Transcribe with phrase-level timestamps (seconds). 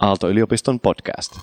[0.00, 1.38] Aalto-yliopiston podcast.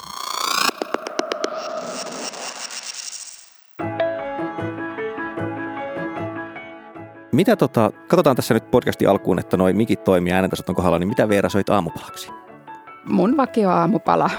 [7.31, 10.99] Mitä tota, katsotaan tässä nyt podcastin alkuun, että noi mikit toimii ja äänentasot on kohdalla,
[10.99, 12.31] niin mitä Veera soit aamupalaksi?
[13.09, 14.29] Mun vakio aamupala,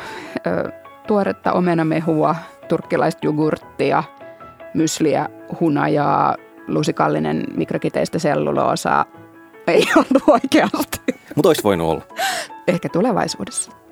[0.46, 0.73] ö,
[1.07, 2.37] tuoretta omenamehua,
[2.69, 4.05] turkkilaista jogurttia,
[4.75, 5.29] mysliä,
[5.61, 6.37] hunajaa,
[6.69, 9.05] lusikallinen mikrokiteistä selluloosaa.
[9.67, 11.01] Ei ollut oikeasti.
[11.35, 12.05] Mutta olisi voinut olla.
[12.69, 13.84] Ehkä tulevaisuudessa.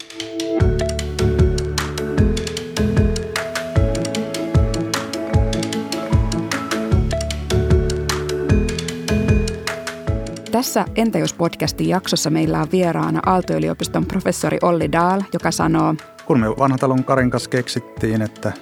[10.62, 15.94] Tässä Entä jos podcastin jaksossa meillä on vieraana Aalto-yliopiston professori Olli Dahl, joka sanoo,
[16.24, 18.52] Kun me vanhatalon Karin kanssa keksittiin, että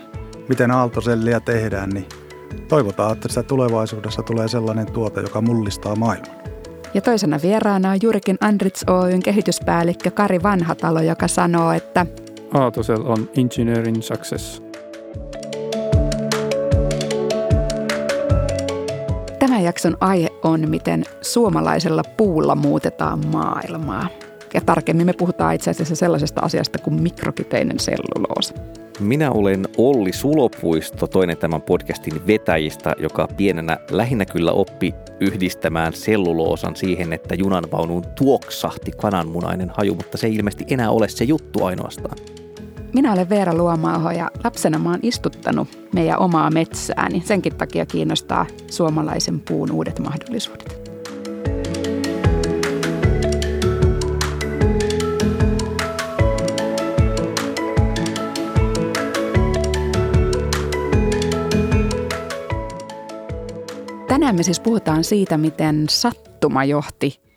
[0.48, 2.06] miten aaltoselliä tehdään, niin
[2.68, 6.30] toivotaan, että sitä tulevaisuudessa tulee sellainen tuote, joka mullistaa maailman.
[6.94, 12.06] ja toisena vieraana on Jurikin Andrits Oyn kehityspäällikkö Kari Vanhatalo, joka sanoo, että
[12.54, 14.62] Aaltosel on engineering success.
[19.60, 24.08] Tämän jakson aihe on, miten suomalaisella puulla muutetaan maailmaa.
[24.54, 28.54] Ja tarkemmin me puhutaan itse asiassa sellaisesta asiasta kuin mikrokiteinen selluloosa.
[29.00, 36.76] Minä olen Olli Sulopuisto, toinen tämän podcastin vetäjistä, joka pienenä lähinnä kyllä oppi yhdistämään selluloosan
[36.76, 42.18] siihen, että junanvaunuun tuoksahti kananmunainen haju, mutta se ei ilmeisesti enää ole se juttu ainoastaan.
[42.94, 47.22] Minä olen Veera Luomaaho ja lapsena mä oon istuttanut meidän omaa metsääni.
[47.24, 50.80] Senkin takia kiinnostaa suomalaisen puun uudet mahdollisuudet.
[64.08, 67.29] Tänään me siis puhutaan siitä, miten sattuma johti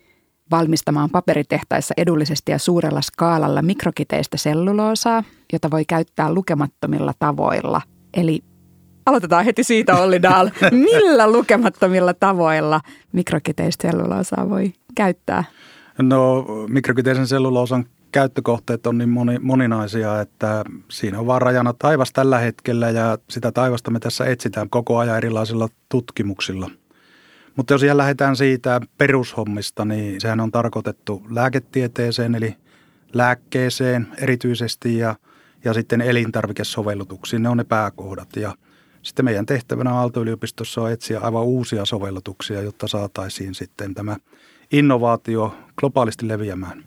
[0.58, 7.82] valmistamaan paperitehtaissa edullisesti ja suurella skaalalla mikrokiteistä selluloosaa, jota voi käyttää lukemattomilla tavoilla.
[8.16, 8.44] Eli
[9.06, 10.48] aloitetaan heti siitä, Olli Dahl.
[10.92, 12.80] Millä lukemattomilla tavoilla
[13.12, 15.44] mikrokiteistä selluloosaa voi käyttää?
[16.02, 22.38] No mikrokiteisen selluloosan käyttökohteet on niin moni, moninaisia, että siinä on vaan rajana taivas tällä
[22.38, 26.70] hetkellä ja sitä taivasta me tässä etsitään koko ajan erilaisilla tutkimuksilla.
[27.56, 32.56] Mutta jos ihan lähdetään siitä perushommista, niin sehän on tarkoitettu lääketieteeseen eli
[33.12, 35.14] lääkkeeseen erityisesti ja,
[35.64, 37.42] ja sitten elintarvikesovellutuksiin.
[37.42, 38.54] Ne on ne pääkohdat ja
[39.02, 44.16] sitten meidän tehtävänä Aalto-yliopistossa on etsiä aivan uusia sovellutuksia, jotta saataisiin sitten tämä
[44.72, 46.84] innovaatio globaalisti leviämään.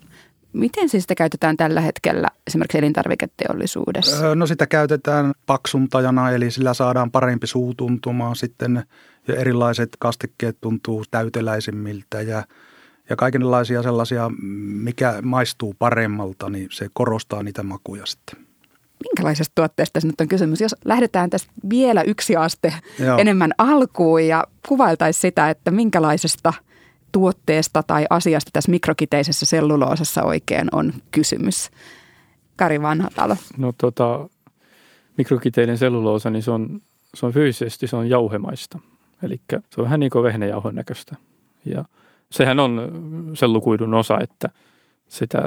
[0.52, 4.34] Miten siis sitä käytetään tällä hetkellä esimerkiksi elintarviketeollisuudessa?
[4.34, 8.82] No sitä käytetään paksuntajana, eli sillä saadaan parempi suutuntuma sitten
[9.28, 12.44] ja erilaiset kastikkeet tuntuu täyteläisimmiltä ja,
[13.10, 14.30] ja kaikenlaisia sellaisia,
[14.82, 18.48] mikä maistuu paremmalta, niin se korostaa niitä makuja sitten.
[19.04, 20.60] Minkälaisesta tuotteesta nyt on kysymys?
[20.60, 23.18] Jos lähdetään tästä vielä yksi aste Joo.
[23.18, 26.52] enemmän alkuun ja kuvailtaisiin sitä, että minkälaisesta
[27.12, 31.70] tuotteesta tai asiasta tässä mikrokiteisessä selluloosassa oikein on kysymys.
[32.56, 33.36] Kari Vanhatalo.
[33.56, 34.28] No tota,
[35.16, 36.80] mikrokiteinen selluloosa, niin se on,
[37.14, 38.78] se on fyysisesti, se on jauhemaista.
[39.22, 41.16] Eli se on vähän niin kuin vehnäjauhon näköistä.
[41.64, 41.84] Ja
[42.30, 42.90] sehän on
[43.34, 44.48] sellukuidun osa, että
[45.08, 45.38] sitä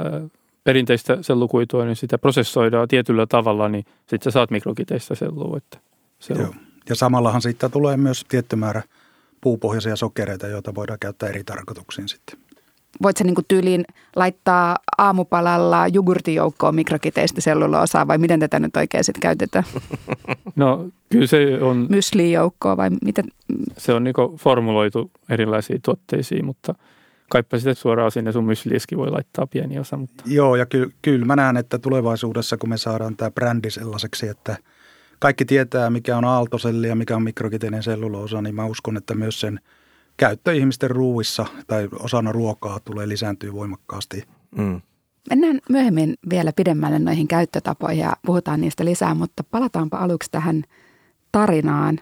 [0.64, 5.56] perinteistä sellukuitua, niin sitä prosessoidaan tietyllä tavalla, niin sitten sä saat mikrokiteistä sellua.
[5.56, 5.78] Että
[6.18, 6.54] se Joo.
[6.88, 8.82] Ja samallahan siitä tulee myös tietty määrä
[9.40, 12.38] puupohjaisia sokereita, joita voidaan käyttää eri tarkoituksiin sitten.
[13.02, 13.84] Voit sä niin tyyliin
[14.16, 19.64] laittaa aamupalalla jogurtijoukkoon mikrokiteistä selluloosaa vai miten tätä nyt oikein sitten käytetään?
[20.56, 23.24] no kyllä se on, Myslijoukkoa vai miten?
[23.78, 26.74] se on niin formuloitu erilaisiin tuotteisiin, mutta
[27.30, 31.26] kaipa sitä suoraan sinne sun myslieskin voi laittaa pieni osa, mutta Joo, ja ky- kyllä
[31.26, 34.56] mä näen, että tulevaisuudessa, kun me saadaan tämä brändi sellaiseksi, että
[35.18, 39.40] kaikki tietää, mikä on aaltoselli ja mikä on mikrokiteinen selluloosa, niin mä uskon, että myös
[39.40, 39.60] sen
[40.22, 44.22] käyttö ihmisten ruuissa tai osana ruokaa tulee lisääntyä voimakkaasti.
[44.56, 44.80] Mm.
[45.30, 50.62] Mennään myöhemmin vielä pidemmälle noihin käyttötapoihin ja puhutaan niistä lisää, mutta palataanpa aluksi tähän
[51.32, 51.98] tarinaan.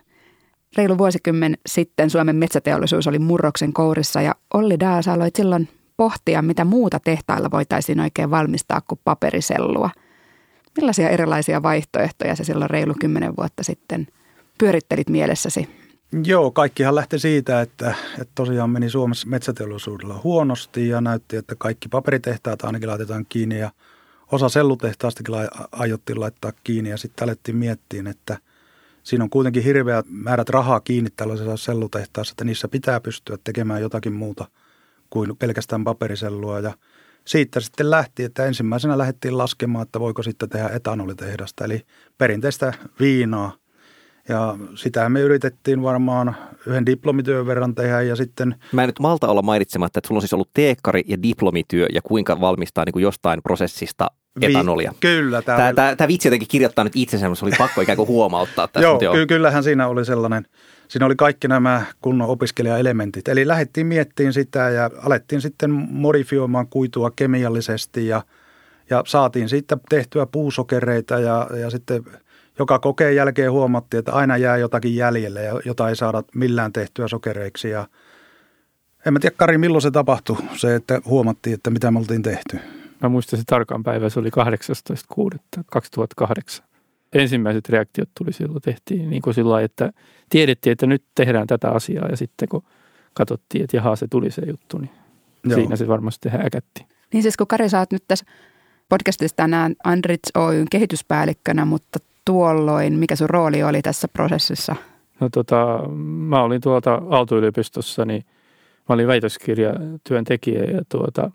[0.76, 6.64] Reilu vuosikymmen sitten Suomen metsäteollisuus oli murroksen kourissa ja Olli Daas aloit silloin pohtia, mitä
[6.64, 9.90] muuta tehtailla voitaisiin oikein valmistaa kuin paperisellua.
[10.76, 14.06] Millaisia erilaisia vaihtoehtoja se silloin reilu kymmenen vuotta sitten
[14.58, 15.79] pyörittelit mielessäsi?
[16.24, 21.88] Joo, kaikkihan lähti siitä, että, että tosiaan meni Suomessa metsäteollisuudella huonosti ja näytti, että kaikki
[21.88, 23.70] paperitehtaat ainakin laitetaan kiinni ja
[24.32, 25.34] osa sellutehtaastakin
[25.72, 28.38] aiottiin laittaa kiinni ja sitten alettiin miettiä, että
[29.02, 34.12] siinä on kuitenkin hirveät määrät rahaa kiinni tällaisessa sellutehtaassa, että niissä pitää pystyä tekemään jotakin
[34.12, 34.46] muuta
[35.10, 36.74] kuin pelkästään paperisellua ja
[37.24, 41.86] siitä sitten lähti, että ensimmäisenä lähdettiin laskemaan, että voiko sitten tehdä etanolitehdasta, eli
[42.18, 43.59] perinteistä viinaa.
[44.28, 46.36] Ja sitä me yritettiin varmaan
[46.66, 48.54] yhden diplomityön verran tehdä ja sitten...
[48.72, 52.02] Mä en nyt malta olla mainitsematta, että sulla on siis ollut teekkari ja diplomityö ja
[52.02, 54.06] kuinka valmistaa niin kuin jostain prosessista
[54.42, 54.90] etanolia.
[54.90, 55.42] Vi- kyllä.
[55.42, 58.08] Tämä, tämä, tämä, tämä vitsi jotenkin kirjoittaa nyt itsensä, mutta se oli pakko ikään kuin
[58.08, 58.80] huomauttaa tästä.
[58.80, 60.46] joo, joo, kyllähän siinä oli sellainen,
[60.88, 63.28] siinä oli kaikki nämä kunnon opiskelijaelementit.
[63.28, 68.22] Eli lähdettiin miettimään sitä ja alettiin sitten modifioimaan kuitua kemiallisesti ja,
[68.90, 72.04] ja saatiin siitä tehtyä puusokereita ja, ja sitten
[72.60, 77.08] joka kokeen jälkeen huomattiin, että aina jää jotakin jäljelle ja jota ei saada millään tehtyä
[77.08, 77.86] sokereiksi ja
[79.06, 82.58] en mä tiedä, Kari, milloin se tapahtui, se, että huomattiin, että mitä me oltiin tehty.
[83.02, 84.30] Mä muistan se tarkan päivä, se oli
[86.58, 86.62] 18.6.2008.
[87.12, 89.92] Ensimmäiset reaktiot tuli silloin, tehtiin niin kuin sillä että
[90.28, 92.62] tiedettiin, että nyt tehdään tätä asiaa ja sitten kun
[93.14, 94.90] katsottiin, että jaha, se tuli se juttu, niin
[95.44, 95.54] Joo.
[95.54, 96.86] siinä se varmasti häkätti.
[97.12, 98.26] Niin siis kun Kari, sä oot nyt tässä
[98.88, 104.76] podcastissa tänään Andrits Oyn kehityspäällikkönä, mutta tuolloin, mikä sun rooli oli tässä prosessissa?
[105.20, 105.88] No tota,
[106.28, 108.24] mä olin tuolta Aalto-yliopistossa, niin
[108.88, 111.30] mä olin väitöskirjatyöntekijä ja tuota,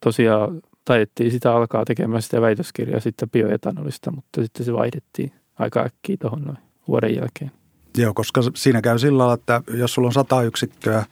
[0.00, 6.16] tosiaan taidettiin sitä alkaa tekemään sitä väitöskirjaa sitten bioetanolista, mutta sitten se vaihdettiin aika äkkiä
[6.20, 6.58] tuohon noin
[6.88, 7.50] vuoden jälkeen.
[7.98, 11.04] Joo, koska siinä käy sillä lailla, että jos sulla on 100 yksikköä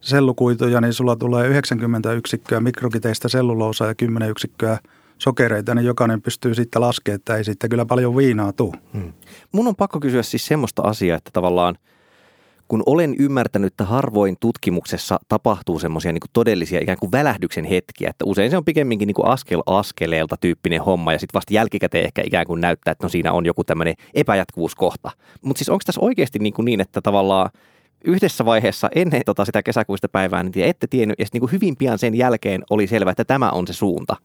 [0.00, 4.78] sellukuituja, niin sulla tulee 90 yksikköä mikrokiteistä selluloosaa ja 10 yksikköä
[5.18, 8.76] sokereita, niin jokainen pystyy sitten laskemaan, että ei sitten kyllä paljon viinaa tule.
[8.92, 9.12] Hmm.
[9.52, 11.78] Mun on pakko kysyä siis semmoista asiaa, että tavallaan–
[12.68, 18.24] kun olen ymmärtänyt, että harvoin tutkimuksessa tapahtuu semmoisia niin todellisia ikään kuin välähdyksen hetkiä, että
[18.24, 22.22] usein se on pikemminkin niin kuin askel askeleelta tyyppinen homma ja sitten vasta jälkikäteen ehkä
[22.24, 25.10] ikään kuin näyttää, että no siinä on joku tämmöinen epäjatkuvuuskohta.
[25.42, 27.50] Mutta siis onko tässä oikeasti niin, kuin niin että tavallaan
[28.04, 31.98] yhdessä vaiheessa ennen tota sitä kesäkuista päivää niin ette tiennyt ja niin kuin hyvin pian
[31.98, 34.16] sen jälkeen oli selvää, että tämä on se suunta?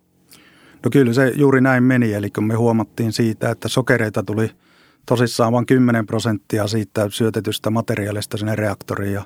[0.84, 4.52] No kyllä se juuri näin meni, eli kun me huomattiin siitä, että sokereita tuli–
[5.06, 9.26] tosissaan vain 10 prosenttia siitä syötetystä materiaalista sinne reaktoriin ja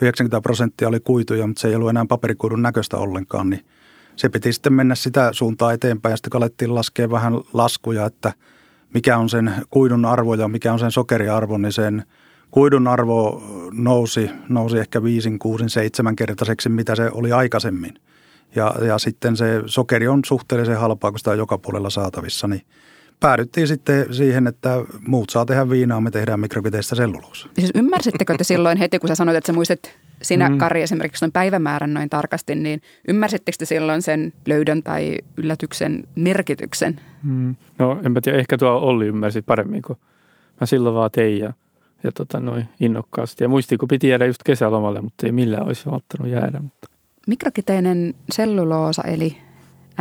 [0.00, 3.64] 90 prosenttia oli kuituja, mutta se ei ollut enää paperikuidun näköistä ollenkaan, niin
[4.16, 8.32] se piti sitten mennä sitä suuntaa eteenpäin ja sitten alettiin laskea vähän laskuja, että
[8.94, 12.04] mikä on sen kuidun arvo ja mikä on sen sokeriarvo, niin sen
[12.50, 13.42] kuidun arvo
[13.72, 17.94] nousi, nousi ehkä viisin, kuusin, seitsemän kertaiseksi, mitä se oli aikaisemmin.
[18.56, 22.62] Ja, ja sitten se sokeri on suhteellisen halpaa, kun sitä on joka puolella saatavissa, niin–
[23.24, 27.48] päädyttiin sitten siihen, että muut saa tehdä viinaa, me tehdään mikrokiteistä selluloosa.
[27.58, 30.58] Siis ymmärsittekö te silloin heti, kun sä sanoit, että sä muistat sinä, mm.
[30.58, 37.00] Kari, esimerkiksi noin päivämäärän noin tarkasti, niin ymmärsittekö te silloin sen löydön tai yllätyksen merkityksen?
[37.22, 37.56] Mm.
[37.78, 39.96] No enpä tiedä, ehkä tuo Olli ymmärsi paremmin, kun
[40.60, 41.52] mä silloin vaan tein ja,
[42.02, 43.44] ja tota, noin innokkaasti.
[43.44, 46.60] Ja muistin, kun piti jäädä just kesälomalle, mutta ei millään olisi valttanut jäädä.
[46.60, 46.93] Mutta.
[47.26, 49.36] Mikrokiteinen selluloosa, eli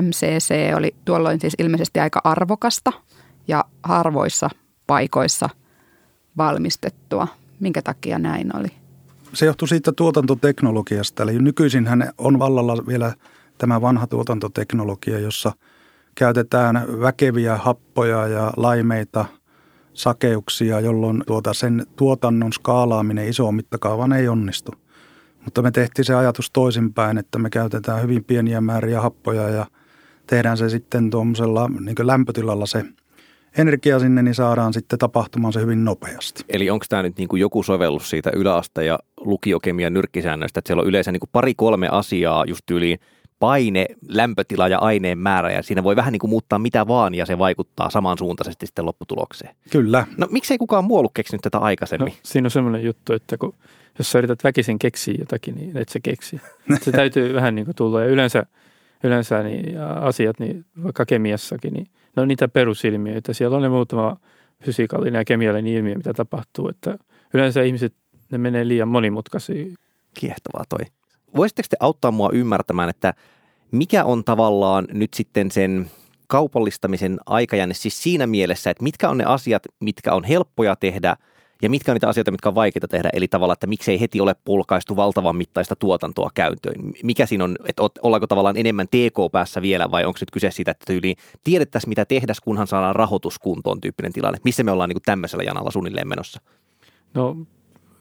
[0.02, 2.92] MCC oli tuolloin siis ilmeisesti aika arvokasta
[3.48, 4.50] ja harvoissa
[4.88, 5.50] paikoissa
[6.38, 7.28] valmistettua.
[7.60, 8.68] Minkä takia näin oli?
[9.34, 11.24] Se johtui siitä tuotantoteknologiasta.
[11.24, 11.88] Eli nykyisin
[12.18, 13.14] on vallalla vielä
[13.58, 15.52] tämä vanha tuotantoteknologia, jossa
[16.16, 19.26] käytetään väkeviä happoja ja laimeita,
[19.94, 24.72] sakeuksia, jolloin tuota sen tuotannon skaalaaminen isoon mittakaavaan ei onnistu.
[25.46, 29.66] Mutta me tehtiin se ajatus toisinpäin, että me käytetään hyvin pieniä määriä happoja ja–
[30.28, 32.86] tehdään se sitten tuommoisella niin lämpötilalla se
[33.58, 36.44] energia sinne, niin saadaan sitten tapahtumaan se hyvin nopeasti.
[36.50, 40.82] Eli onko tämä nyt niin kuin joku sovellus siitä yläaste- ja lukiokemian nyrkkisäännöistä, että siellä
[40.82, 42.98] on yleensä niin kuin pari-kolme asiaa just yli
[43.44, 47.26] paine, lämpötila ja aineen määrä, ja siinä voi vähän niin kuin muuttaa mitä vaan, ja
[47.26, 49.56] se vaikuttaa samansuuntaisesti sitten lopputulokseen.
[49.72, 50.08] Kyllä.
[50.18, 52.14] No miksei kukaan muu ollut keksinyt tätä aikaisemmin?
[52.14, 53.54] No, siinä on semmoinen juttu, että kun,
[53.98, 56.42] jos sä yrität väkisin keksiä jotakin, niin et sä keksi.
[56.82, 58.46] Se täytyy vähän niin kuin tulla, ja yleensä–
[59.04, 63.34] yleensä niin asiat, niin vaikka kemiassakin, niin ne on niitä perusilmiöitä.
[63.34, 64.18] Siellä on ne muutama
[64.64, 66.70] fysiikallinen ja kemiallinen ilmiö, mitä tapahtuu.
[66.70, 66.98] Että
[67.34, 67.94] yleensä ihmiset,
[68.32, 69.74] ne menee liian monimutkaisiin.
[70.14, 70.86] Kiehtovaa toi.
[71.36, 73.14] Voisitteko te auttaa mua ymmärtämään, että
[73.72, 75.92] mikä on tavallaan nyt sitten sen
[76.28, 81.16] kaupallistamisen aikajänne siis siinä mielessä, että mitkä on ne asiat, mitkä on helppoja tehdä–
[81.64, 84.36] ja mitkä on niitä asioita, mitkä on vaikeita tehdä, eli tavallaan, että miksei heti ole
[84.46, 86.76] pulkaistu valtavan mittaista tuotantoa käyntöön.
[87.04, 90.72] Mikä siinä on, että ollaanko tavallaan enemmän TK päässä vielä vai onko nyt kyse siitä,
[90.72, 94.40] että tyyli tiedettäisiin mitä tehdä, kunhan saadaan rahoitus kuntoon tyyppinen tilanne.
[94.44, 96.42] Missä me ollaan niin kuin tämmöisellä janalla suunnilleen menossa?
[97.14, 97.38] No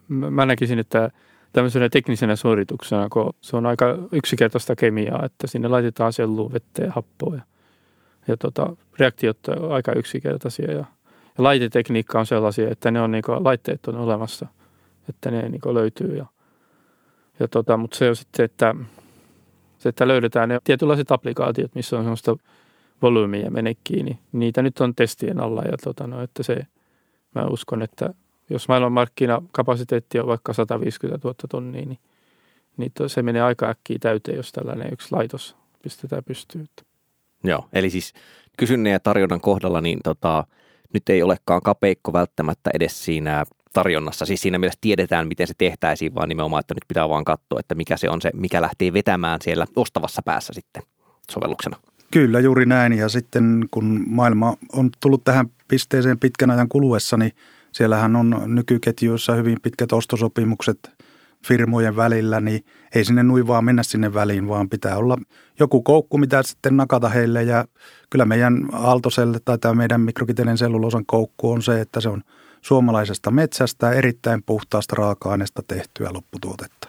[0.08, 1.10] mä näkisin, että
[1.52, 6.92] tämmöisenä teknisenä suorituksena, kun se on aika yksinkertaista kemiaa, että sinne laitetaan selluun vettä ja
[6.92, 7.42] happoa ja,
[8.28, 10.85] ja tota, reaktiot on aika yksinkertaisia ja–
[11.38, 14.47] ja laitetekniikka on sellaisia, että ne on niin kuin, laitteet on olemassa,
[15.09, 16.16] että ne niin kuin, löytyy.
[16.16, 16.26] Ja,
[17.40, 18.75] ja tota, mutta se on sitten, että
[19.78, 22.37] Se, että löydetään ne tietynlaiset applikaatiot, missä on sellaista
[23.02, 24.18] volyymiä mene kiinni.
[24.32, 26.66] Niitä nyt on testien alla ja tota, no, että se,
[27.35, 28.14] mä uskon, että
[28.52, 31.99] jos maailman markkinakapasiteetti on vaikka 150 000 tonnia, niin,
[32.76, 36.68] niin se menee aika äkkiä täyteen, jos tällainen yksi laitos pistetään pystyyn.
[37.44, 38.12] Joo, eli siis
[38.59, 40.44] kysynnän ja tarjonnan kohdalla niin tota,
[40.94, 44.26] nyt ei olekaan kapeikko välttämättä edes siinä tarjonnassa.
[44.26, 47.75] Siis siinä mielessä tiedetään, miten se tehtäisiin, vaan nimenomaan, että nyt pitää vaan katsoa, että
[47.75, 50.82] mikä se on se, mikä lähtee vetämään siellä ostavassa päässä sitten
[51.30, 51.76] sovelluksena.
[52.11, 52.92] Kyllä, juuri näin.
[52.92, 57.32] Ja sitten kun maailma on tullut tähän pisteeseen pitkän ajan kuluessa, niin
[57.73, 60.91] siellähän on nykyketjuissa hyvin pitkät ostosopimukset
[61.47, 62.64] firmojen välillä, niin
[62.95, 65.19] ei sinne nui vaan mennä sinne väliin, vaan pitää olla
[65.59, 67.43] joku koukku, mitä sitten nakata heille.
[67.43, 67.64] Ja
[68.11, 72.23] kyllä meidän Aaltoselle tai tämä meidän mikrokiteinen selluloosan koukku on se, että se on
[72.61, 76.88] suomalaisesta metsästä erittäin puhtaasta raaka-aineesta tehtyä lopputuotetta.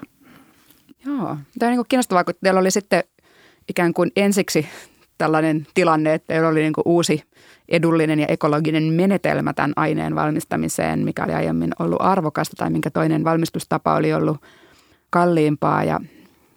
[1.05, 3.03] Joo, tämä on niin kiinnostavaa, kun teillä oli sitten
[3.69, 4.67] ikään kuin ensiksi
[5.17, 7.23] tällainen tilanne, että oli niin uusi
[7.69, 13.23] edullinen ja ekologinen menetelmä tämän aineen valmistamiseen, mikä oli aiemmin ollut arvokasta tai minkä toinen
[13.23, 14.37] valmistustapa oli ollut
[15.09, 15.99] kalliimpaa ja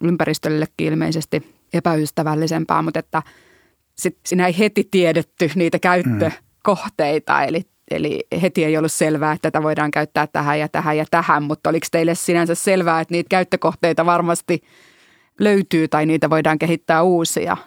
[0.03, 3.23] ympäristöllekin ilmeisesti epäystävällisempää, mutta että
[3.95, 7.47] sit siinä ei heti tiedetty niitä käyttökohteita, mm.
[7.47, 7.61] eli,
[7.91, 11.69] eli heti ei ollut selvää, että tätä voidaan käyttää tähän ja tähän ja tähän, mutta
[11.69, 14.61] oliko teille sinänsä selvää, että niitä käyttökohteita varmasti
[15.39, 17.57] löytyy tai niitä voidaan kehittää uusia?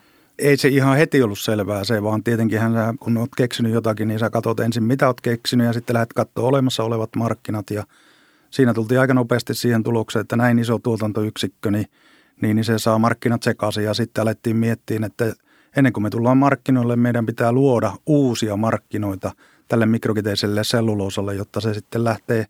[0.41, 1.85] Ei se ihan heti ollut selvää.
[1.85, 2.61] Se, vaan tietenkin
[3.01, 6.49] kun olet keksinyt jotakin, niin sä katsot ensin mitä olet keksinyt ja sitten lähdet katsoa
[6.49, 7.71] olemassa olevat markkinat.
[7.71, 7.85] Ja
[8.51, 11.87] siinä tultiin aika nopeasti siihen tulokseen, että näin iso tuotantoyksikkö, niin,
[12.43, 13.85] niin, niin se saa markkinat sekaisin.
[13.85, 15.33] Ja sitten alettiin miettiä, että
[15.77, 19.33] ennen kuin me tullaan markkinoille, meidän pitää luoda uusia markkinoita
[19.69, 22.47] tälle mikrokiteiselle selluloosalle, jotta se sitten lähtee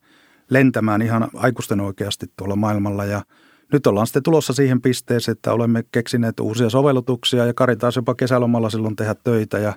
[0.50, 3.04] lentämään ihan aikuisten oikeasti tuolla maailmalla.
[3.04, 3.22] Ja–
[3.72, 8.14] nyt ollaan sitten tulossa siihen pisteeseen, että olemme keksineet uusia sovellutuksia ja Kari taisi jopa
[8.14, 9.72] kesälomalla silloin tehdä töitä ja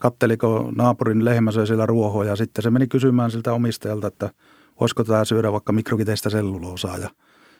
[0.00, 4.30] katteliko naapurin lehmä söi siellä ruohoa ja sitten se meni kysymään siltä omistajalta, että
[4.80, 7.10] voisiko tämä syödä vaikka mikrokiteistä selluloosaa ja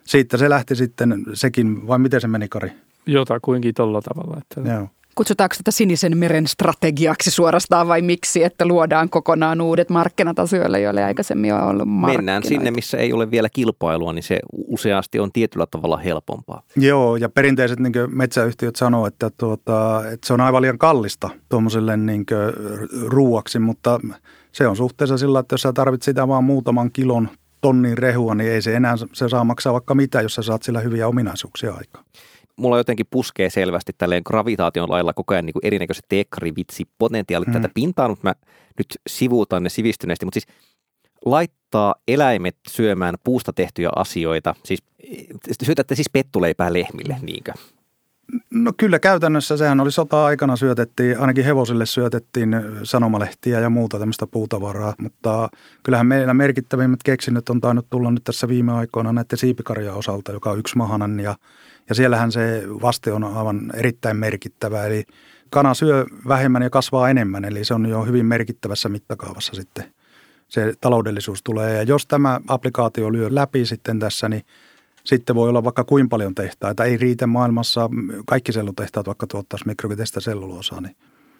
[0.05, 2.73] siitä se lähti sitten sekin, vai miten se meni Kari?
[3.07, 4.39] Jotakuinkin tolla tavalla.
[4.39, 4.73] Että...
[4.73, 4.89] Joo.
[5.19, 11.05] Kutsutaanko tätä sinisen meren strategiaksi suorastaan vai miksi, että luodaan kokonaan uudet markkinat asioille, joille
[11.05, 12.19] aikaisemmin on ollut markkinoita?
[12.19, 16.63] Mennään sinne, missä ei ole vielä kilpailua, niin se useasti on tietyllä tavalla helpompaa.
[16.77, 21.97] Joo, ja perinteiset niin metsäyhtiöt sanoo, että, tuota, että se on aivan liian kallista tuommoiselle
[21.97, 22.27] niin
[23.07, 24.01] ruuaksi, mutta
[24.53, 27.29] se on suhteessa sillä, että jos sä tarvitset sitä vaan muutaman kilon
[27.61, 30.81] tonnin rehua, niin ei se enää se saa maksaa vaikka mitä, jos sä saat sillä
[30.81, 32.05] hyviä ominaisuuksia aikaan
[32.59, 36.07] mulla jotenkin puskee selvästi tälleen gravitaation lailla koko ajan niin kuin erinäköiset
[36.99, 37.53] potentiaalit mm.
[37.53, 38.35] tätä pintaa, mutta mä
[38.79, 40.59] nyt sivuutan ne sivistyneesti, mutta siis
[41.25, 44.83] laittaa eläimet syömään puusta tehtyjä asioita, siis
[45.63, 47.53] syötätte siis pettuleipää lehmille, niinkö?
[48.51, 54.95] No kyllä käytännössä sehän oli sota-aikana syötettiin, ainakin hevosille syötettiin sanomalehtiä ja muuta tämmöistä puutavaraa,
[54.99, 55.49] mutta
[55.83, 60.51] kyllähän meillä merkittävimmät keksinnöt on tainnut tulla nyt tässä viime aikoina näiden siipikarjan osalta, joka
[60.51, 61.35] on yksi mahanan ja
[61.89, 65.05] ja siellähän se vaste on aivan erittäin merkittävä, eli
[65.51, 69.85] kana syö vähemmän ja kasvaa enemmän, eli se on jo hyvin merkittävässä mittakaavassa sitten
[70.49, 71.77] se taloudellisuus tulee.
[71.77, 74.43] Ja jos tämä applikaatio lyö läpi sitten tässä, niin
[75.05, 76.85] sitten voi olla vaikka kuinka paljon tehtaita.
[76.85, 77.91] Ei riitä maailmassa
[78.27, 80.97] kaikki sellutehtaat, vaikka tuottaisi mikrokiteistä selluloosaa, niin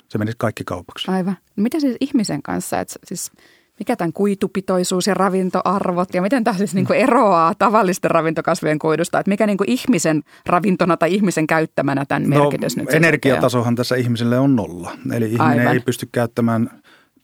[0.09, 1.11] se menisi kaikki kaupaksi.
[1.11, 1.37] Aivan.
[1.57, 2.81] Mitä siis ihmisen kanssa?
[2.81, 3.33] Että siis
[3.79, 9.21] mikä tämän kuitupitoisuus ja ravintoarvot ja miten tämä siis niin kuin eroaa tavallisten ravintokasvien kuidusta,
[9.21, 13.97] että mikä niin kuin ihmisen ravintona tai ihmisen käyttämänä tämän no, merkitys nyt Energiatasohan tässä
[13.97, 15.73] ihmiselle on nolla, eli ihminen Aivan.
[15.75, 16.71] ei pysty käyttämään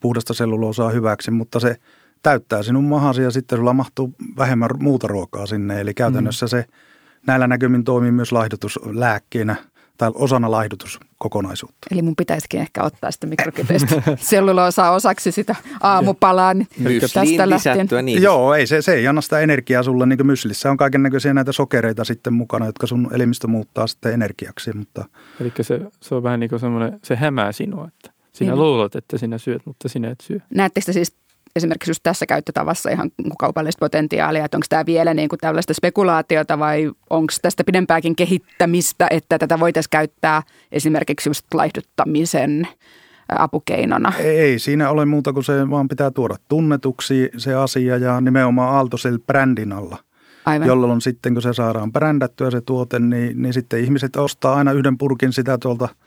[0.00, 1.76] puhdasta selluloosaa hyväksi, mutta se
[2.22, 6.50] täyttää sinun mahasi ja sitten sulla mahtuu vähemmän muuta ruokaa sinne, eli käytännössä mm.
[6.50, 6.64] se
[7.26, 9.56] näillä näkymin toimii myös laihdutuslääkkeenä–
[9.98, 11.88] tai osana laihdutuskokonaisuutta.
[11.90, 16.54] Eli mun pitäisikin ehkä ottaa sitä mikrokyteistä selluloosaa osaksi sitä aamupalaa.
[16.54, 17.88] Niin tästä lähtien.
[18.02, 18.22] Niin.
[18.22, 20.06] Joo, ei, se, se ei anna sitä energiaa sulle.
[20.06, 24.72] Niin myslissä on kaiken näköisiä näitä sokereita sitten mukana, jotka sun elimistö muuttaa sitten energiaksi.
[24.72, 25.04] Mutta...
[25.40, 28.60] Eli se, se on vähän niin kuin semmoinen, se hämää sinua, että sinä niin.
[28.60, 30.38] luulet, että sinä syöt, mutta sinä et syö.
[30.54, 31.16] Näettekö siis
[31.56, 36.58] esimerkiksi just tässä käyttötavassa ihan kaupallista potentiaalia, että onko tämä vielä niin kuin tällaista spekulaatiota
[36.58, 40.42] vai onko tästä pidempääkin kehittämistä, että tätä voitaisiin käyttää
[40.72, 42.68] esimerkiksi just laihduttamisen
[43.38, 44.12] apukeinona?
[44.18, 49.18] Ei siinä ole muuta kuin se vaan pitää tuoda tunnetuksi se asia ja nimenomaan Aaltosel
[49.26, 49.98] brändin alla.
[50.46, 50.68] Aivan.
[50.68, 54.98] Jolloin sitten kun se saadaan brändättyä se tuote, niin, niin sitten ihmiset ostaa aina yhden
[54.98, 55.88] purkin sitä tuolta–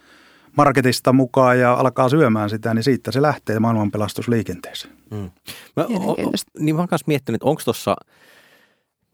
[0.57, 4.93] marketista mukaan ja alkaa syömään sitä, niin siitä se lähtee maailmanpelastusliikenteeseen.
[5.11, 5.31] Mm.
[5.75, 7.95] Mä, o, o, niin mä oon myös miettinyt, onko tuossa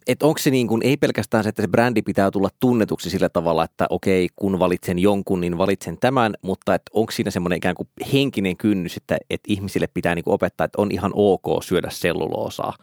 [0.08, 3.30] että onko se niin kuin, ei pelkästään se, että se brändi pitää tulla tunnetuksi sillä
[3.30, 7.76] tavalla, että okei, kun valitsen jonkun, niin valitsen tämän, mutta että onko siinä semmoinen ikään
[7.76, 11.90] kuin henkinen kynnys, että, että ihmisille pitää niin kuin opettaa, että on ihan ok syödä
[11.92, 12.74] selluloosaa.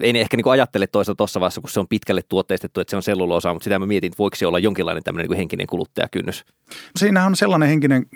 [0.00, 2.96] En ehkä niin kuin ajattele toisaalta tuossa vaiheessa, kun se on pitkälle tuotteistettu, että se
[2.96, 6.44] on selluloosaa, mutta sitä mä mietin, että voiko se olla jonkinlainen tämmöinen niin henkinen kuluttajakynnys.
[6.96, 8.06] Siinä on sellainen henkinen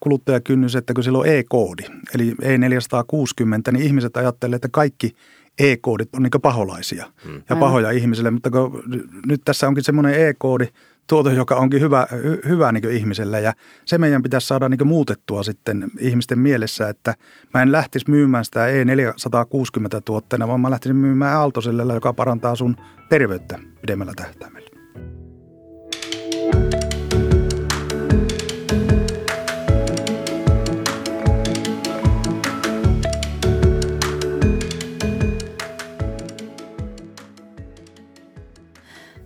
[0.00, 1.82] kuluttajakynnys, että kun sillä on e-koodi,
[2.14, 5.10] eli E460, niin ihmiset ajattelee, että kaikki–
[5.58, 7.42] e-koodit on niin paholaisia hmm.
[7.50, 8.02] ja pahoja Aivan.
[8.02, 8.82] ihmisille, mutta kun
[9.26, 10.66] nyt tässä onkin semmoinen e-koodi,
[11.06, 13.52] tuote, joka onkin hyvä, hy, hyvä niin ihmiselle ja
[13.84, 17.14] se meidän pitäisi saada niin muutettua sitten ihmisten mielessä, että
[17.54, 22.76] mä en lähtisi myymään sitä E460 tuotteena, vaan mä lähtisin myymään Aaltoselle, joka parantaa sun
[23.08, 24.71] terveyttä pidemmällä tähtäimellä.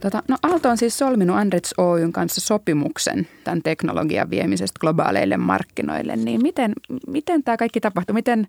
[0.00, 6.17] Tota, no Aalto on siis solminut Andrits Oyn kanssa sopimuksen tämän teknologian viemisestä globaaleille markkinoille.
[6.17, 6.73] Niin miten,
[7.07, 8.15] miten tämä kaikki tapahtui?
[8.15, 8.49] Miten,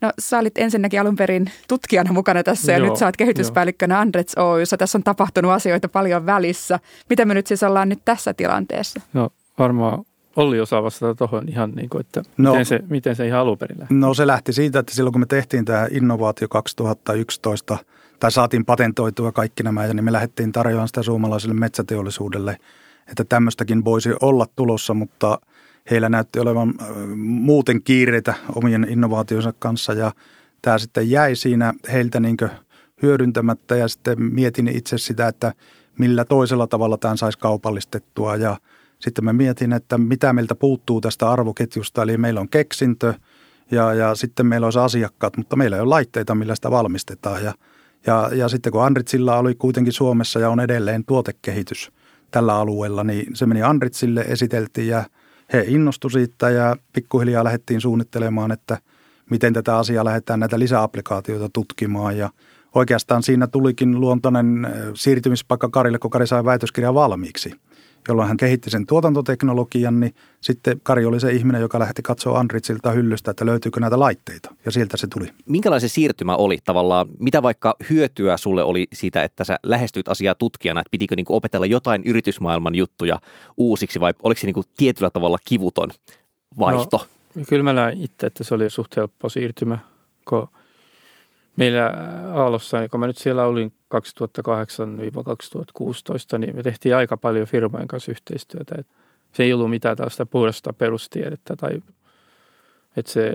[0.00, 3.94] no sä olit ensinnäkin alun perin tutkijana mukana tässä ja joo, nyt sä oot kehityspäällikkönä
[3.94, 4.00] jo.
[4.00, 4.76] Andrets Oyssä.
[4.76, 6.78] Tässä on tapahtunut asioita paljon välissä.
[7.10, 9.00] Miten me nyt siis ollaan nyt tässä tilanteessa?
[9.12, 10.04] No varmaan
[10.36, 13.58] Olli osaa vastata tuohon ihan niin kuin, että no, miten, se, miten se ihan alun
[13.58, 13.94] perin lähti?
[13.94, 17.78] No se lähti siitä, että silloin kun me tehtiin tämä innovaatio 2011–
[18.20, 22.56] tai saatiin patentoitua kaikki nämä ja niin me lähdettiin tarjoamaan sitä suomalaiselle metsäteollisuudelle,
[23.08, 25.38] että tämmöistäkin voisi olla tulossa, mutta
[25.90, 26.74] heillä näytti olevan
[27.16, 30.12] muuten kiireitä omien innovaationsa kanssa ja
[30.62, 32.36] tämä sitten jäi siinä heiltä niin
[33.02, 35.52] hyödyntämättä ja sitten mietin itse sitä, että
[35.98, 38.56] millä toisella tavalla tämän saisi kaupallistettua ja
[38.98, 43.14] sitten mä mietin, että mitä meiltä puuttuu tästä arvoketjusta, eli meillä on keksintö
[43.70, 47.54] ja, ja sitten meillä olisi asiakkaat, mutta meillä ei ole laitteita, millä sitä valmistetaan ja–
[48.06, 51.92] ja, ja sitten kun Andritsilla oli kuitenkin Suomessa ja on edelleen tuotekehitys
[52.30, 55.04] tällä alueella, niin se meni Andritsille, esiteltiin ja
[55.52, 58.78] he innostu siitä ja pikkuhiljaa lähdettiin suunnittelemaan, että
[59.30, 62.18] miten tätä asiaa lähdetään näitä lisäapplikaatioita tutkimaan.
[62.18, 62.30] Ja
[62.74, 67.52] oikeastaan siinä tulikin luontainen siirtymispaikka Karille, kun Kari sai väitöskirjan valmiiksi–
[68.08, 72.90] jolloin hän kehitti sen tuotantoteknologian, niin sitten Kari oli se ihminen, joka lähti katsoa Andritsilta
[72.90, 74.54] hyllystä, että löytyykö näitä laitteita.
[74.64, 75.26] Ja sieltä se tuli.
[75.46, 77.08] Minkälainen siirtymä oli tavallaan?
[77.18, 81.66] Mitä vaikka hyötyä sulle oli siitä, että sä lähestyit asiaa tutkijana, että pitikö niin opetella
[81.66, 83.20] jotain yritysmaailman juttuja
[83.56, 85.90] uusiksi vai oliko se niin kuin tietyllä tavalla kivuton
[86.58, 87.06] vaihto?
[87.34, 89.78] No, kyllä mä näin itse, että se oli suht helppo siirtymä,
[90.28, 90.48] kun
[91.56, 91.92] meillä
[92.34, 93.98] Aalossa, kun mä nyt siellä olin 2008-2016,
[96.38, 98.74] niin me tehtiin aika paljon firmojen kanssa yhteistyötä.
[98.78, 98.86] Et
[99.32, 101.80] se ei ollut mitään tällaista puhdasta perustiedettä tai
[102.96, 103.32] että se,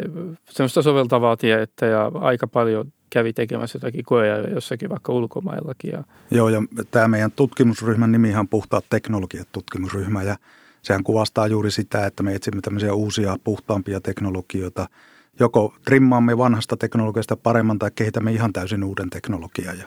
[0.50, 5.92] semmoista soveltavaa tiedettä ja aika paljon kävi tekemässä jotakin koeja jossakin vaikka ulkomaillakin.
[5.92, 6.04] Ja.
[6.32, 10.36] Joo, ja tämä meidän tutkimusryhmän nimi on puhtaat teknologiat tutkimusryhmä ja
[10.82, 14.88] sehän kuvastaa juuri sitä, että me etsimme tämmöisiä uusia puhtaampia teknologioita–
[15.42, 19.78] joko trimmaamme vanhasta teknologiasta paremman tai kehitämme ihan täysin uuden teknologian.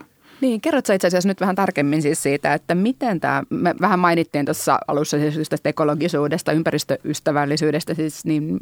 [0.40, 4.44] Niin, kerrotko itse asiassa nyt vähän tarkemmin siis siitä, että miten tämä, me vähän mainittiin
[4.44, 8.56] tuossa alussa siis tästä ekologisuudesta, ympäristöystävällisyydestä, siis niin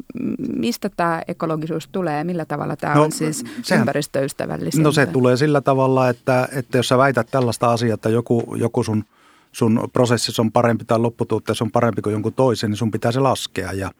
[0.57, 4.81] mistä tämä ekologisuus tulee, millä tavalla tämä no, on siis sehän, ympäristöystävällistä?
[4.81, 8.83] No se tulee sillä tavalla, että, että jos sä väität tällaista asiaa, että joku, joku
[8.83, 9.03] sun,
[9.51, 13.19] sun prosessissa on parempi tai lopputuotteessa on parempi kuin jonkun toisen, niin sun pitää se
[13.19, 13.91] laskea ja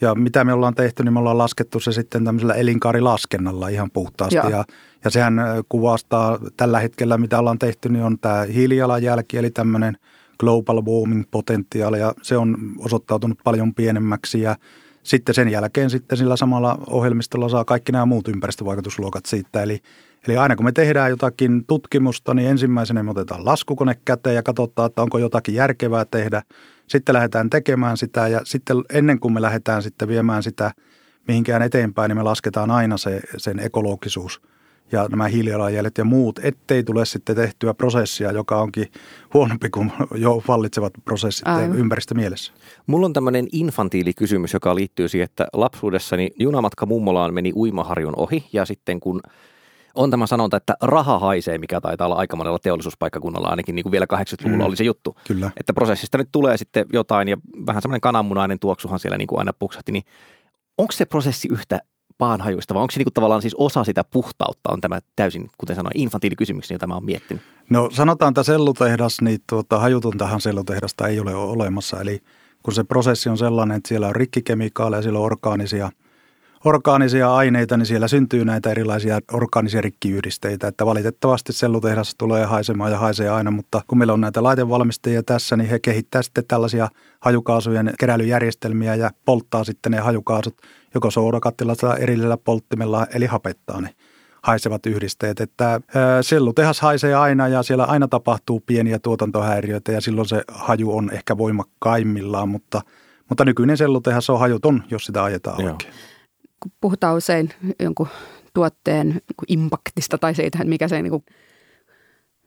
[0.00, 4.36] ja mitä me ollaan tehty, niin me ollaan laskettu se sitten tämmöisellä elinkaarilaskennalla ihan puhtaasti.
[4.36, 4.64] Ja,
[5.04, 5.34] ja sehän
[5.68, 9.96] kuvastaa tällä hetkellä, mitä ollaan tehty, niin on tämä hiilijalanjälki, eli tämmöinen
[10.38, 14.40] global warming potentiaali, ja se on osoittautunut paljon pienemmäksi.
[14.40, 14.56] Ja
[15.02, 19.62] sitten sen jälkeen sitten sillä samalla ohjelmistolla saa kaikki nämä muut ympäristövaikutusluokat siitä.
[19.62, 19.80] Eli,
[20.28, 24.86] eli aina kun me tehdään jotakin tutkimusta, niin ensimmäisenä me otetaan laskukone käteen ja katsotaan,
[24.86, 26.42] että onko jotakin järkevää tehdä–
[26.90, 30.72] sitten lähdetään tekemään sitä ja sitten ennen kuin me lähdetään sitten viemään sitä
[31.28, 34.40] mihinkään eteenpäin, niin me lasketaan aina se, sen ekologisuus
[34.92, 38.86] ja nämä hiilijalanjäljet ja muut, ettei tule sitten tehtyä prosessia, joka onkin
[39.34, 41.76] huonompi kuin jo vallitsevat prosessit Aivan.
[41.76, 42.52] ympäristömielessä.
[42.86, 48.44] Mulla on tämmöinen infantiili kysymys, joka liittyy siihen, että lapsuudessani junamatka mummolaan meni uimaharjun ohi
[48.52, 49.20] ja sitten kun–
[49.94, 53.90] on tämä sanonta, että raha haisee, mikä taitaa olla aika monella teollisuuspaikkakunnalla, ainakin niin kuin
[53.90, 54.68] vielä 80-luvulla mm.
[54.68, 55.16] oli se juttu.
[55.26, 55.50] Kyllä.
[55.56, 59.52] Että prosessista nyt tulee sitten jotain ja vähän semmoinen kananmunainen tuoksuhan siellä niin kuin aina
[59.52, 60.04] puksahti, niin
[60.78, 61.80] onko se prosessi yhtä
[62.20, 65.76] paanhajuista vai onko se niin kuin tavallaan siis osa sitä puhtautta, on tämä täysin, kuten
[65.76, 67.42] sanoin, infantiilikysymys, jota mä oon miettinyt?
[67.70, 72.20] No sanotaan, että sellutehdas, niin tuota, hajutuntahan sellutehdasta ei ole olemassa, eli
[72.62, 75.90] kun se prosessi on sellainen, että siellä on rikkikemikaaleja, siellä on orgaanisia–
[76.64, 80.68] orgaanisia aineita, niin siellä syntyy näitä erilaisia orgaanisia rikkiyhdisteitä.
[80.68, 85.56] Että valitettavasti sellutehdas tulee haisemaan ja haisee aina, mutta kun meillä on näitä laitevalmistajia tässä,
[85.56, 86.88] niin he kehittää sitten tällaisia
[87.20, 90.56] hajukaasujen keräilyjärjestelmiä ja polttaa sitten ne hajukaasut
[90.94, 93.94] joko soudakattilassa tai erillisellä polttimella, eli hapettaa ne
[94.42, 95.40] haisevat yhdisteet.
[95.40, 95.80] Että
[96.22, 101.38] sellutehas haisee aina ja siellä aina tapahtuu pieniä tuotantohäiriöitä ja silloin se haju on ehkä
[101.38, 102.82] voimakkaimmillaan, mutta,
[103.28, 105.72] mutta nykyinen sellutehas on hajuton, jos sitä ajetaan Joo.
[105.72, 105.92] oikein.
[106.60, 107.50] Kun puhutaan usein
[107.80, 108.08] jonkun
[108.54, 111.24] tuotteen niin impaktista tai siitä, että mikä, se, niin kuin,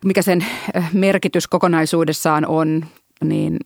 [0.06, 0.46] mikä sen
[0.94, 2.86] merkitys kokonaisuudessaan on,
[3.24, 3.58] niin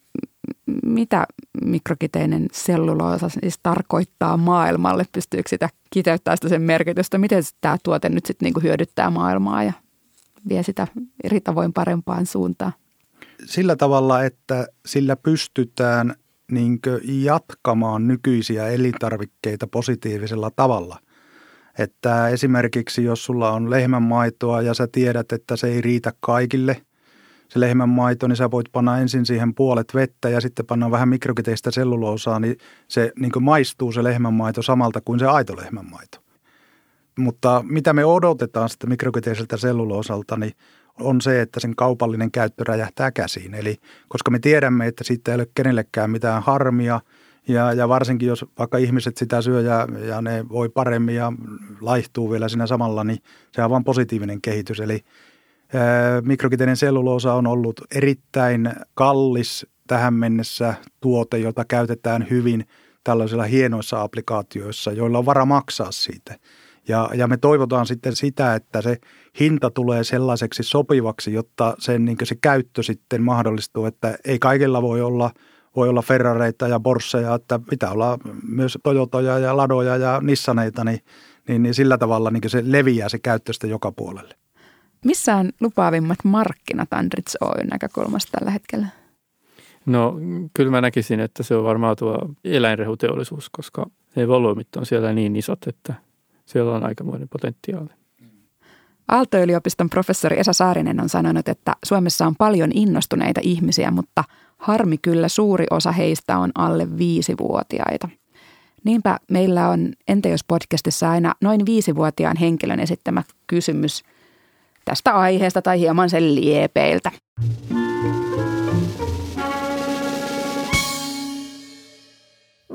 [0.86, 1.28] mitä
[1.66, 5.06] mikrokiteinen selluloosa siis tarkoittaa maailmalle?
[5.12, 7.18] Pystyykö sitä kiteyttämään sitä sen merkitystä?
[7.18, 9.74] Miten tämä tuote nyt sitten niinku hyödyttää maailmaa ja
[10.50, 10.88] vie sitä
[11.24, 12.74] eri tavoin parempaan suuntaan?
[13.46, 16.16] Sillä tavalla, että sillä pystytään
[16.52, 21.00] niin jatkamaan nykyisiä elintarvikkeita positiivisella tavalla.
[21.80, 26.82] Että esimerkiksi jos sulla on lehmänmaitoa ja sä tiedät, että se ei riitä kaikille–
[27.50, 31.10] se lehmän maito, niin sä voit panna ensin siihen puolet vettä ja sitten panna vähän
[31.10, 32.58] mikrokiteistä selluloosaa, niin
[32.88, 36.18] se niin maistuu se lehmän maito samalta kuin se aito lehmän maito.
[37.18, 40.54] Mutta mitä me odotetaan sitten mikrokiteiseltä selluloosalta, niin
[41.00, 43.54] on se, että sen kaupallinen käyttö räjähtää käsiin.
[43.54, 47.02] Eli koska me tiedämme, että siitä ei ole kenellekään mitään harmia,
[47.48, 51.34] ja, ja varsinkin jos vaikka ihmiset sitä syö ja, ja ne voi paremmin ja
[51.82, 53.20] laihtuu vielä siinä samalla, niin
[53.52, 54.80] se on vain positiivinen kehitys.
[54.80, 55.00] Eli
[56.22, 62.68] Mikrokiteinen selluloosa on ollut erittäin kallis tähän mennessä tuote, jota käytetään hyvin
[63.04, 66.36] tällaisilla hienoissa applikaatioissa, joilla on vara maksaa siitä.
[66.88, 68.98] Ja, ja me toivotaan sitten sitä, että se
[69.40, 75.02] hinta tulee sellaiseksi sopivaksi, jotta sen, niin se käyttö sitten mahdollistuu, että ei kaikilla voi
[75.02, 75.32] olla,
[75.76, 81.00] voi olla Ferrareita ja Borsseja, että pitää olla myös Toyotoja ja Ladoja ja Nissaneita, niin,
[81.48, 84.36] niin, niin sillä tavalla niin se leviää se käyttöstä joka puolelle.
[85.06, 88.88] Missä on lupaavimmat markkinat Andrits Oyn näkökulmasta tällä hetkellä?
[89.86, 90.16] No
[90.54, 95.36] kyllä mä näkisin, että se on varmaan tuo eläinrehuteollisuus, koska ne volyymit on siellä niin
[95.36, 95.94] isot, että
[96.46, 97.90] siellä on aikamoinen potentiaali.
[99.08, 104.24] Aalto-yliopiston professori Esa Saarinen on sanonut, että Suomessa on paljon innostuneita ihmisiä, mutta
[104.58, 108.10] harmi kyllä suuri osa heistä on alle viisivuotiaita.
[108.84, 114.04] Niinpä meillä on Entä jos podcastissa aina noin viisivuotiaan henkilön esittämä kysymys–
[114.88, 117.12] tästä aiheesta tai hieman sen liepeiltä.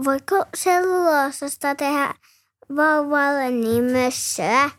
[0.04, 2.14] Voiko selluloosasta tehdä
[2.76, 4.70] vauvalle niin mössöä?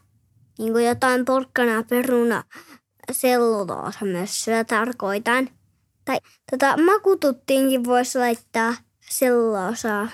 [0.59, 2.43] Niin kuin jotain porkkana, peruna,
[3.11, 5.49] selluloosa mössöä tarkoitan.
[6.05, 6.17] Tai
[6.51, 8.73] tota, makututtiinkin voisi laittaa
[9.09, 10.07] selluloosaa.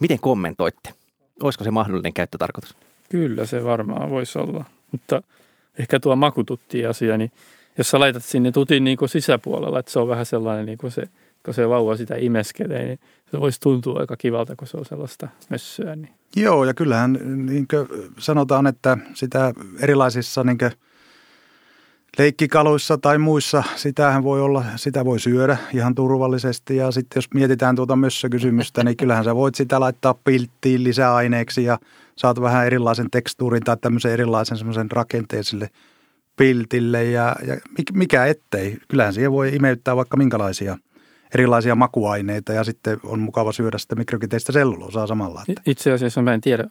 [0.00, 0.94] Miten kommentoitte?
[1.42, 2.76] Olisiko se mahdollinen käyttötarkoitus?
[3.10, 5.22] Kyllä se varmaan voisi olla, mutta
[5.78, 7.32] ehkä tuo makututti-asia, niin
[7.78, 10.90] jos sä laitat sinne tutin niin kuin sisäpuolella, että se on vähän sellainen, niin kuin
[10.90, 11.02] se,
[11.44, 12.98] kun se vauva sitä imeskelee, niin
[13.30, 15.96] se voisi tuntua aika kivalta, kun se on sellaista mössöä.
[15.96, 16.14] Niin.
[16.36, 17.66] Joo, ja kyllähän niin
[18.18, 20.58] sanotaan, että sitä erilaisissa niin
[22.18, 26.76] leikkikaluissa tai muissa, sitähän voi olla, sitä voi syödä ihan turvallisesti.
[26.76, 31.78] Ja sitten jos mietitään tuota mössökysymystä, niin kyllähän sä voit sitä laittaa pilttiin lisäaineeksi ja
[32.16, 35.70] saat vähän erilaisen tekstuurin tai tämmöisen erilaisen semmoisen rakenteiselle
[36.36, 37.04] piltille.
[37.04, 37.56] Ja, ja
[37.92, 40.78] mikä ettei, kyllähän siihen voi imeyttää vaikka minkälaisia
[41.34, 45.42] erilaisia makuaineita ja sitten on mukava syödä sitä mikrokiteistä selluloosaa samalla.
[45.48, 45.62] Että.
[45.66, 46.64] Itse asiassa mä en tiedä,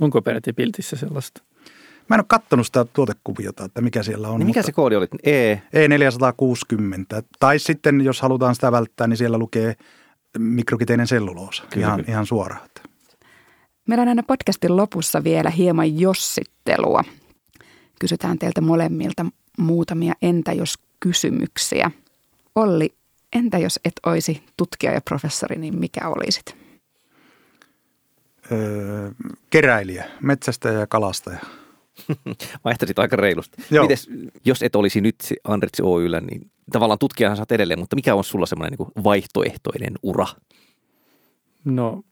[0.00, 1.42] onko peräti piltissä sellaista.
[2.08, 4.38] Mä en ole kattonut sitä tuotekuviota, että mikä siellä on.
[4.38, 5.08] Niin mikä se koodi oli?
[5.22, 5.54] E?
[5.54, 7.22] E460.
[7.38, 9.76] Tai sitten, jos halutaan sitä välttää, niin siellä lukee
[10.38, 12.12] mikrokiteinen selluloosa kyllä, ihan, kyllä.
[12.12, 12.68] ihan suoraan.
[13.88, 17.04] Meillä on aina podcastin lopussa vielä hieman jossittelua.
[18.00, 19.26] Kysytään teiltä molemmilta
[19.58, 21.90] muutamia entä jos kysymyksiä.
[22.54, 22.94] Olli,
[23.32, 26.56] entä jos et olisi tutkija ja professori, niin mikä olisit?
[28.52, 29.10] Öö,
[29.50, 31.38] keräilijä, metsästäjä ja kalastaja.
[32.64, 33.62] Vaihtasit aika reilusti.
[33.70, 33.84] Joo.
[33.84, 34.08] Mites,
[34.44, 38.46] jos et olisi nyt Andritsi Oyllä, niin tavallaan tutkijahan saat edelleen, mutta mikä on sulla
[38.46, 40.26] semmoinen niin vaihtoehtoinen ura?
[41.64, 42.02] No,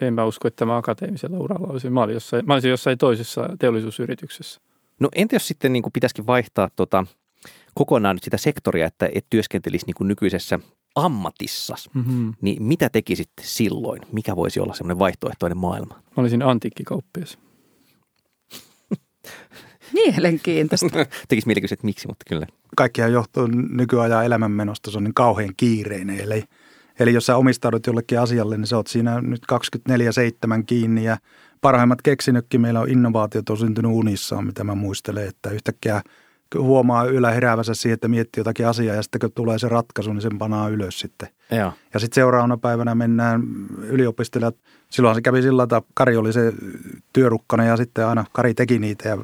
[0.00, 1.92] en mä usko, että mä akateemisella uralla olisin.
[1.92, 4.60] Mä, olin jossain, mä olisin jossain toisessa teollisuusyrityksessä.
[5.00, 7.06] No entä jos sitten niin kuin pitäisikin vaihtaa tota,
[7.74, 10.58] kokonaan nyt sitä sektoria, että et työskentelisi niin kuin nykyisessä
[10.94, 12.34] ammatissa, mm-hmm.
[12.40, 14.02] niin mitä tekisit silloin?
[14.12, 15.94] Mikä voisi olla semmoinen vaihtoehtoinen maailma?
[15.94, 17.38] Mä olisin antiikkikauppias.
[19.92, 21.06] Mielenkiintoista.
[21.28, 22.46] Tekisi mieli kysyä, että miksi, mutta kyllä.
[22.76, 26.44] Kaikkihan johtuu nykyajan elämänmenosta, se on niin kauhean kiireinen, eli,
[27.00, 31.16] Eli jos sä omistaudut jollekin asialle, niin sä oot siinä nyt 24-7 kiinni ja
[31.60, 36.02] parhaimmat keksinnötkin meillä on innovaatiot on syntynyt unissaan, mitä mä muistelen, että yhtäkkiä
[36.58, 40.22] huomaa ylä heräävänsä siihen, että miettii jotakin asiaa ja sitten kun tulee se ratkaisu, niin
[40.22, 41.28] sen panaa ylös sitten.
[41.50, 41.72] Joo.
[41.94, 43.42] Ja sitten seuraavana päivänä mennään
[43.82, 44.52] yliopistolle.
[44.90, 46.52] Silloin se kävi sillä tavalla, että Kari oli se
[47.12, 49.18] työrukkana ja sitten aina Kari teki niitä ja,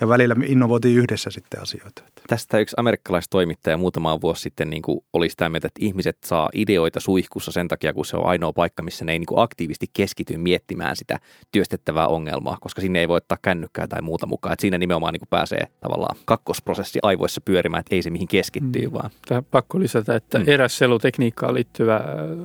[0.00, 2.02] ja välillä innovoitiin yhdessä sitten asioita.
[2.28, 7.00] Tästä yksi amerikkalaistoimittaja muutama vuosi sitten niin kuin oli sitä mieltä, että ihmiset saa ideoita
[7.00, 10.36] suihkussa sen takia, kun se on ainoa paikka, missä ne ei niin kuin aktiivisesti keskity
[10.36, 11.18] miettimään sitä
[11.52, 14.52] työstettävää ongelmaa, koska sinne ei voi ottaa kännykkää tai muuta mukaan.
[14.52, 18.86] Että siinä nimenomaan niin kuin pääsee tavallaan kakkosprosessi aivoissa pyörimään, että ei se mihin keskittyy
[18.86, 18.92] mm.
[18.92, 19.10] vaan.
[19.28, 20.44] Tähän pakko lisätä, että mm.
[20.46, 22.02] eräs sellutekniikkaan liittyvä äh,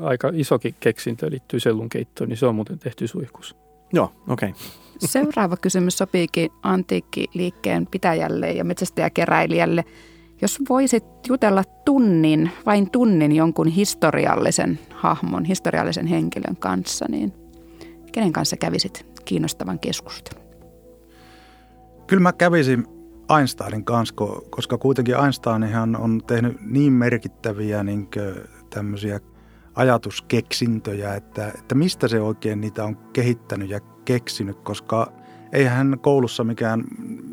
[0.08, 3.56] aika isokin keksintö liittyy sellun keittoon, niin se on muuten tehty suihkussa.
[3.94, 4.50] Joo, okei.
[4.50, 4.85] Okay.
[5.00, 9.86] Seuraava kysymys sopiikin antiikkiliikkeen pitäjälle ja metsästäjäkeräilijälle.
[10.42, 17.34] Jos voisit jutella tunnin, vain tunnin jonkun historiallisen hahmon, historiallisen henkilön kanssa, niin
[18.12, 20.46] kenen kanssa kävisit kiinnostavan keskustelun?
[22.08, 22.88] Kyllä mä kävisin
[23.38, 24.16] Einsteinin kanssa,
[24.50, 28.08] koska kuitenkin Einsteinihan on tehnyt niin merkittäviä niin
[28.70, 29.20] tämmöisiä
[29.76, 35.12] ajatuskeksintöjä, että, että mistä se oikein niitä on kehittänyt ja keksinyt, koska
[35.52, 36.84] ei hän koulussa mikään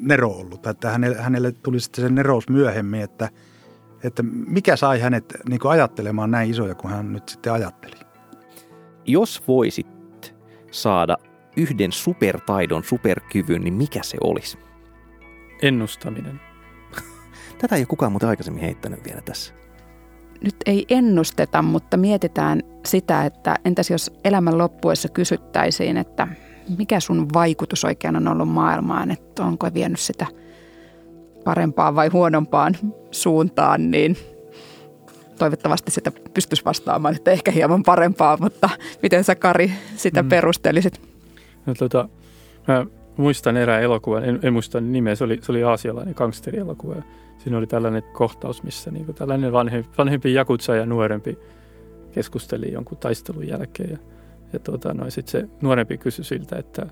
[0.03, 0.67] nero ollut.
[0.67, 3.31] Että hänelle, hänelle tuli sitten se nerous myöhemmin, että,
[4.05, 7.97] että mikä sai hänet niin ajattelemaan näin isoja kuin hän nyt sitten ajatteli.
[9.05, 10.35] Jos voisit
[10.71, 11.17] saada
[11.57, 14.59] yhden supertaidon, superkyvyn, niin mikä se olisi?
[15.63, 16.41] Ennustaminen.
[17.61, 19.62] Tätä ei ole kukaan muuten aikaisemmin heittänyt vielä tässä
[20.43, 26.29] nyt ei ennusteta, mutta mietitään sitä, että entäs jos elämän loppuessa kysyttäisiin, että
[26.79, 30.27] mikä sun vaikutus oikein on ollut maailmaan, että onko vienyt sitä
[31.45, 32.77] parempaan vai huonompaan
[33.11, 34.17] suuntaan, niin
[35.39, 38.71] toivottavasti sitä pystyisi vastaamaan, että ehkä hieman parempaa, mutta
[39.03, 40.29] miten sä Kari sitä mm.
[40.29, 41.01] perustelisit?
[41.67, 42.09] No, tota,
[42.69, 46.95] mä muistan erään elokuvan, en, en muista nimeä, se oli, se oli aasialainen gangsterielokuva
[47.43, 51.39] siinä oli tällainen kohtaus, missä niin kuin tällainen vanhempi, vanhempi jakutsa ja nuorempi
[52.11, 53.91] keskusteli jonkun taistelun jälkeen.
[53.91, 53.99] Ja,
[54.53, 56.87] ja tuota, no, sitten se nuorempi kysyi siltä, että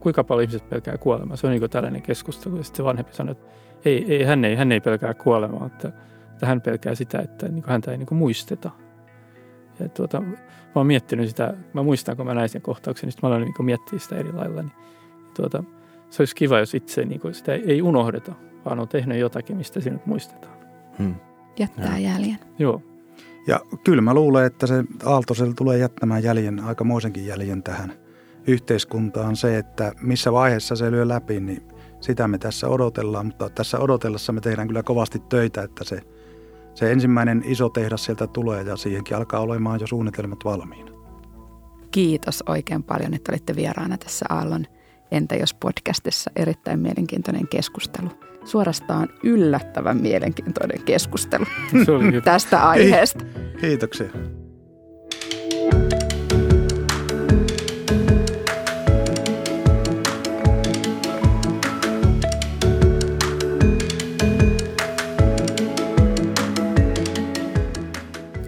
[0.00, 1.36] kuinka paljon ihmiset pelkää kuolemaa.
[1.36, 2.56] Se on niin tällainen keskustelu.
[2.56, 3.46] Ja sitten se vanhempi sanoi, että
[3.84, 5.88] ei, ei, hän, ei, hän ei pelkää kuolemaa, että,
[6.32, 8.70] että hän pelkää sitä, että niin häntä ei niin muisteta.
[9.80, 10.36] Ja tuota, mä
[10.74, 13.98] oon miettinyt sitä, mä muistan, kun mä näin sen kohtauksen, niin mä aloin niin miettiä
[13.98, 14.62] sitä eri lailla.
[14.62, 14.72] Niin,
[15.34, 15.64] tuota,
[16.10, 18.32] se olisi kiva, jos itse niin kuin, sitä ei unohdeta,
[18.64, 20.54] vaan on tehnyt jotakin, mistä sinut muistetaan.
[20.98, 21.14] Hmm.
[21.58, 22.10] Jättää ja.
[22.10, 22.38] jäljen.
[22.58, 22.82] Joo.
[23.46, 27.92] Ja kyllä mä luulen, että se Aaltosella tulee jättämään jäljen, aikamoisenkin jäljen tähän
[28.46, 29.36] yhteiskuntaan.
[29.36, 31.62] Se, että missä vaiheessa se lyö läpi, niin
[32.00, 33.26] sitä me tässä odotellaan.
[33.26, 36.00] Mutta tässä odotellessa me tehdään kyllä kovasti töitä, että se,
[36.74, 40.90] se ensimmäinen iso tehdas sieltä tulee ja siihenkin alkaa olemaan jo suunnitelmat valmiina.
[41.90, 44.66] Kiitos oikein paljon, että olitte vieraana tässä Aallon
[45.10, 48.08] Entä jos podcastissa erittäin mielenkiintoinen keskustelu
[48.44, 51.44] suorastaan yllättävän mielenkiintoinen keskustelu
[52.24, 53.24] tästä aiheesta.
[53.60, 54.08] Kiitoksia.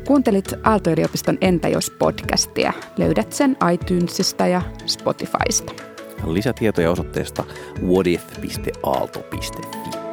[0.07, 2.73] Kuuntelit Aalto-yliopiston Entä jos podcastia.
[2.97, 5.96] Löydät sen iTunesista ja Spotifysta.
[6.25, 7.45] Lisätietoja osoitteesta
[7.83, 10.06] whatif.aalto.fi.